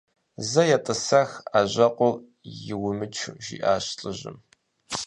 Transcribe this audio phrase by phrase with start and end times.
[0.49, 2.15] «Зэ етӏысэх, ӏэжьэкъур
[2.67, 4.37] йумычу», жиӏащ лӏыжьым.